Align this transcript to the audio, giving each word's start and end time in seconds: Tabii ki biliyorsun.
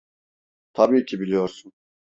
Tabii 0.73 1.05
ki 1.05 1.19
biliyorsun. 1.19 1.71